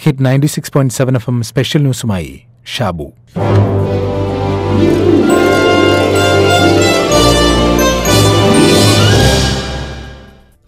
[0.00, 2.40] Hit ninety six point seven FM M special ന്യൂസുമായി
[2.76, 3.12] ഷാബു.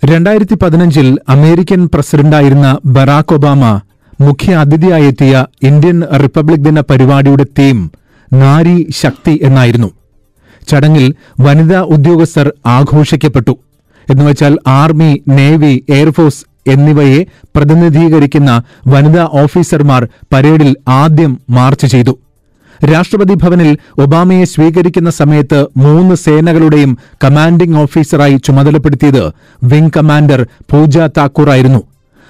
[0.04, 3.80] രണ്ടായിരത്തി പതിനഞ്ചിൽ അമേരിക്കൻ പ്രസിഡന്റായിരുന്ന ബറാക് ഒബാമ
[4.20, 7.92] മുഖ്യ അതിഥിയായെത്തിയ ഇന്ത്യൻ റിപ്പബ്ലിക് ദിന പരിപാടിയുടെ തീം
[8.32, 9.90] നാരി ശക്തി എന്നായിരുന്നു.
[10.68, 13.58] ചടങ്ങിൽ വനിതാ ഉദ്യോഗസ്ഥർ ആഘോഷിക്കപ്പെട്ടു.
[14.10, 22.18] എന്നുവെച്ചാൽ ആർമി നേവി എയർഫോഴ്സ് എന്നിവയെ പ്രതിനിധീകരിക്കുന്ന വനിതാ ഓഫീസർമാർ പരേഡിൽ ആദ്യം മാർച്ച് ചെയ്തു.
[22.92, 31.82] രാഷ്ട്രപതി ഭവനിൽ ഒബാമയെ സ്വീകരിക്കുന്ന സമയത്ത് മൂന്ന് സേനകളുടെയും കമാൻഡിംഗ് ഓഫീസറായി ചുമതലപ്പെടുത്തിയത് വിംഗ് കമാൻഡർ പൂജ താക്കൂർ ആയിരുന്നു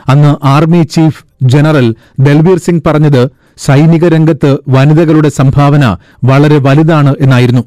[0.09, 7.65] അന്ന് army chief general Dalbir Singh പറഞ്ഞത് സൈനിക രംഗത്ത് വനിതകളുടെ സംഭാവന വളരെ വലുതാണ് എന്നായിരുന്നു.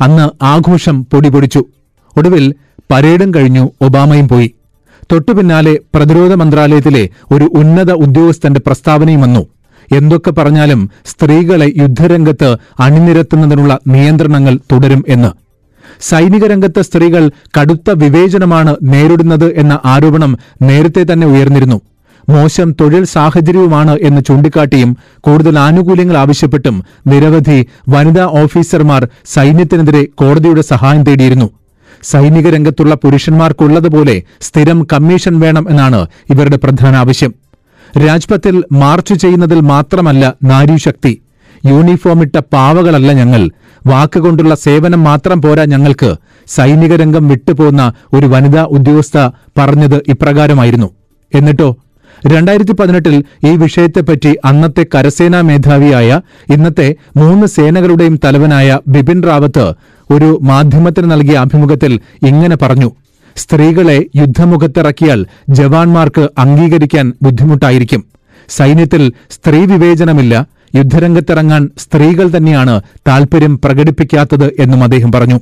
[0.00, 1.64] അന്ന് ആഘോഷം പൊടിപൊടിച്ചു.
[2.16, 2.54] ഒടുവിൽ
[2.92, 4.54] പരേഡും കഴിഞ്ഞു ഒബാമയും പോയി.
[5.12, 9.46] തൊട്ടുപിന്നാലെ പ്രതിരോധ മന്ത്രാലയത്തിലെ ഒരു ഉന്നത ഉദ്യോഗസ്ഥന്റെ പ്രസ്താവനയും വന്നു.
[9.96, 15.30] എന്തൊക്കെ പറഞ്ഞാലും സ്ത്രീകളെ യുദ്ധരംഗത്ത് അണിനിരത്തുന്നതിനുള്ള നിയന്ത്രണങ്ങൾ തുടരും എന്ന്.
[16.00, 21.80] സൈനിക രംഗത്ത് സ്ത്രീകൾ കടുത്ത വിവേചനമാണ് നേരിടുന്നത് എന്ന ആരോപണം നേരത്തെ തന്നെ ഉയർന്നിരുന്നു.
[22.28, 31.59] മോശം തൊഴിൽ സാഹചര്യവുമാണ് എന്ന് ചൂണ്ടിക്കാട്ടിയും കൂടുതൽ ആനുകൂല്യങ്ങൾ ആവശ്യപ്പെട്ടും നിരവധി വനിതാ ഓഫീസർമാർ സൈന്യത്തിനെതിരെ കോടതിയുടെ സഹായം തേടിയിരുന്നു.
[32.02, 37.34] സൈനിക രംഗത്തുള്ള പുരുഷന്മാർക്കുള്ളതുപോലെ സ്ഥിരം കമ്മീഷൻ വേണം എന്നാണ് ഇവരുടെ പ്രധാന ആവശ്യം.
[38.06, 41.22] രാജ്പഥിൽ മാർച്ച് ചെയ്യുന്നതിൽ മാത്രമല്ല നാരീശക്തി.
[41.66, 43.50] യൂണിഫോമിട്ട പാവകളല്ല ഞങ്ങൾ.
[43.86, 46.16] വാക്കുകൊണ്ടുള്ള സേവനം മാത്രം പോരാ ഞങ്ങൾക്ക്.
[46.46, 50.90] സൈനിക രംഗം വിട്ടുപോകുന്ന ഒരു വനിതാ ഉദ്യോഗസ്ഥ പറഞ്ഞത് ഇപ്രകാരമായിരുന്നു.
[51.34, 51.76] എന്നിട്ടോ
[52.26, 56.20] രണ്ടായിരത്തി പതിനെട്ടിൽ ഈ വിഷയത്തെപ്പറ്റി അന്നത്തെ കരസേനാ മേധാവിയായ
[56.52, 59.74] ഇന്നത്തെ മൂന്ന് സേനകളുടെയും തലവനായ ബിപിൻ റാവത്ത്
[60.10, 62.90] ഒരു മാധ്യമത്തിന് നൽകിയ അഭിമുഖത്തിൽ ഇങ്ങനെ പറഞ്ഞു.
[63.36, 68.04] സ്ത്രീകളെ യുദ്ധമുഖത്തിറക്കിയാൽ ജവാന്മാർക്ക് അംഗീകരിക്കാൻ ബുദ്ധിമുട്ടായിരിക്കും.
[68.48, 70.46] സൈന്യത്തിൽ സ്ത്രീ വിവേചനമില്ല.
[70.74, 75.40] യുദ്ധരംഗത്തിറങ്ങാൻ സ്ത്രീകൾ തന്നെയാണ് താൽപര്യം പ്രകടിപ്പിക്കാത്തത് എന്നും അദ്ദേഹം പറഞ്ഞു.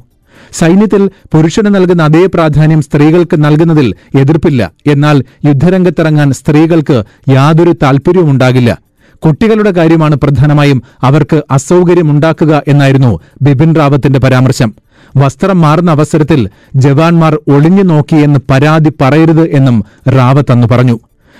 [0.53, 4.71] സൈന്യത്തിൽ പുരുഷന് നൽകുന്ന അതേ പ്രാധാന്യം സ്ത്രീകൾക്ക് നൽകുന്നതിൽ എതിർപ്പില്ല.
[4.87, 8.88] എന്നാൽ യുദ്ധരംഗത്തിറങ്ങാൻ സ്ത്രീകൾക്ക് യാതൊരു താൽപര്യവും ഉണ്ടാകില്ല
[9.25, 14.75] കുട്ടികളുടെ കാര്യമാണ് പ്രധാനമായും അവർക്ക് അസൗകര്യമുണ്ടാക്കുക എന്നായിരുന്നു ബിപിൻ റാവത്തിന്റെ പരാമർശം.
[15.17, 20.99] വസ്ത്രം മാറുന്ന അവസരത്തിൽ ജവാന്മാർ ഒളിഞ്ഞു നോക്കിയെന്ന് പരാതി പറയരുത് എന്നും റാവത്ത് അന്ന് പറഞ്ഞു.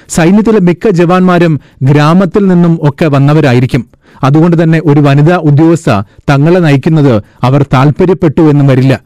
[0.09, 3.89] സൈന്യത്തിലെ മിക്ക ജവാന്മാരും ഗ്രാമത്തിൽ നിന്നും ഒക്കെ വന്നവരായിരിക്കും.
[4.25, 9.01] അതുകൊണ്ട് തന്നെ ഒരു വനിതാ ഉദ്യോഗസ്ഥ തങ്ങളെ നയിക്കുന്നത് അവർ താൽപര്യപ്പെട്ടു എന്നും വരില്ല.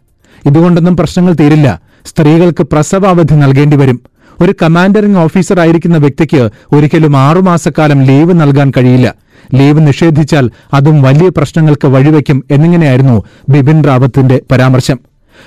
[0.46, 1.80] ഇതുകൊണ്ടൊന്നും പ്രശ്നങ്ങൾ തീരില്ല.
[2.06, 4.00] സ്ത്രീകൾക്ക് പ്രസവാവധി നൽകേണ്ടി വരും.
[4.42, 9.14] ഒരു കമാൻഡറിംഗ് ഓഫീസർ ആയിരിക്കുന്ന വ്യക്തിക്ക് ഒരിക്കലും ആറുമാസക്കാലം ലീവ് നൽകാൻ കഴിയില്ല.
[9.54, 14.98] ലീവ് നിഷേധിച്ചാൽ അതും വലിയ പ്രശ്നങ്ങൾക്ക് വഴിവെക്കും എന്നിങ്ങനെയായിരുന്നു ബിപിൻ റാവത്തിന്റെ പരാമർശം.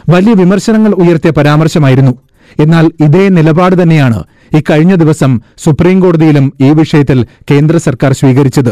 [0.09, 2.11] വലിയ വിമർശനങ്ങൾ ഉയർത്തിയ പരാമർശമായിരുന്നു.
[2.59, 4.23] എന്നാൽ ഇതേ നിലപാട് തന്നെയാണ്
[4.53, 8.69] ഇക്കഴിഞ്ഞ ദിവസം സുപ്രീംകോടതിയിലും ഈ വിഷയത്തിൽ കേന്ദ്ര സർക്കാർ സ്വീകരിച്ചത്.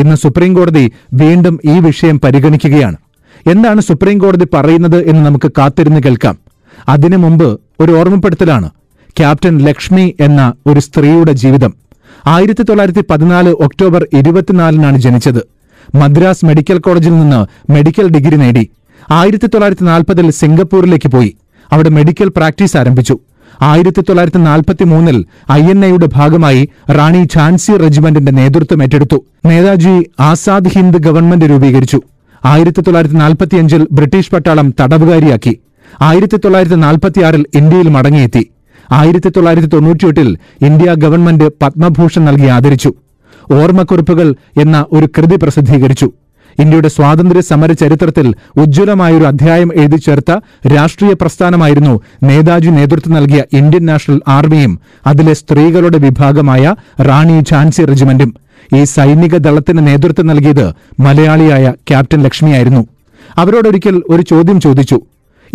[0.00, 2.96] ഇന്ന് സുപ്രീംകോടതി വീണ്ടും ഈ വിഷയം പരിഗണിക്കുകയാണ്.
[3.46, 6.38] എന്താണ് സുപ്രീംകോടതി പറയുന്നത് എന്ന് നമുക്ക് കാത്തിരുന്ന് കേൾക്കാം.
[6.88, 8.70] അതിനു മുമ്പ് ഒരു ഓർമ്മപ്പെടുത്തലാണ്.
[9.18, 11.74] ക്യാപ്റ്റൻ ലക്ഷ്മി എന്ന ഒരു സ്ത്രീയുടെ ജീവിതം.
[12.26, 15.42] ആയിരത്തി തൊള്ളായിരത്തി പതിനാല് ഒക്ടോബർ ഇരുപത്തിനാലിനാണ് ജനിച്ചത്.
[15.94, 18.70] മദ്രാസ് മെഡിക്കൽ കോളേജിൽ നിന്ന് മെഡിക്കൽ ഡിഗ്രി നേടി.
[19.10, 21.36] ആയിരത്തി തൊള്ളായിരത്തി നാൽപ്പതിൽ സിംഗപ്പൂരിലേക്ക് പോയി.
[21.72, 23.18] അവിടെ മെഡിക്കൽ പ്രാക്ടീസ് ആരംഭിച്ചു.
[23.62, 29.24] ആയിരത്തി തൊള്ളായിരത്തി നാൽപ്പത്തി മൂന്നിൽ ഐ എൻ എയുടെ ഭാഗമായി റാണി ഝാൻസി റെജിമെന്റിന്റെ നേതൃത്വം ഏറ്റെടുത്തു.
[29.46, 32.00] നേതാജി ആസാദ് ഹിന്ദ് ഗവൺമെന്റ് രൂപീകരിച്ചു.
[32.44, 35.60] ആയിരത്തി തൊള്ളായിരത്തി നാൽപ്പത്തിയഞ്ചിൽ ബ്രിട്ടീഷ് പട്ടാളം തടവുകാരിയാക്കി.
[36.00, 38.50] ആയിരത്തി തൊള്ളായിരത്തി നാൽപ്പത്തിയാറിൽ ഇന്ത്യയിൽ മടങ്ങിയെത്തി.
[38.92, 42.94] ആയിരത്തി തൊള്ളായിരത്തി തൊണ്ണൂറ്റിയെട്ടിൽ ഇന്ത്യ ഗവൺമെന്റ് പത്മഭൂഷൺ നൽകി ആദരിച്ചു.
[43.50, 46.10] ഓർമ്മക്കുറിപ്പുകൾ എന്ന ഒരു കൃതി പ്രസിദ്ധീകരിച്ചു.
[46.58, 50.30] ഇന്ത്യയുടെ സ്വാതന്ത്ര്യ സമര ചരിത്രത്തിൽ ഉജ്ജ്വലമായൊരു അധ്യായം എഴുതി ചേർത്ത
[50.74, 58.34] രാഷ്ട്രീയ പ്രസ്ഥാനമായിരുന്നു നേതാജി നേതൃത്വം നൽകിയ ഇന്ത്യൻ നാഷണൽ ആർമിയും അതിലെ സ്ത്രീകളുടെ വിഭാഗമായ റാണി ഝാൻസി റെജിമെന്റും.
[58.76, 62.86] ഈ സൈനിക ദളത്തിന് നേതൃത്വം നൽകിയത് മലയാളിയായ ക്യാപ്റ്റൻ ലക്ഷ്മിയായിരുന്നു.
[63.38, 65.00] അവരോടൊരിക്കൽ ഒരു ചോദ്യം ചോദിച്ചു.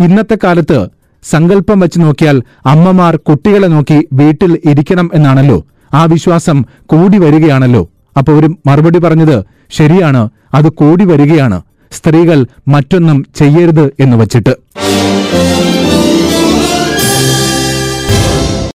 [0.04, 0.88] ഇന്നത്തെ കാലത്ത്
[1.30, 5.58] സങ്കല്പം വെച്ച് നോക്കിയാൽ അമ്മമാർ കുട്ടികളെ നോക്കി വീട്ടിൽ ഇരിക്കണം എന്നാണല്ലോ.
[5.94, 7.82] ആ വിശ്വാസം കൂടി വരികയാണല്ലോ.
[8.18, 9.36] അപ്പൊ ഒരു മറുപടി പറഞ്ഞത്
[9.70, 11.60] ശരിയാണ് അത് കൂടി വരികയാണ്.
[11.92, 14.54] സ്ത്രീകൾ മറ്റൊന്നും ചെയ്യരുത് എന്ന് വച്ചിട്ട്.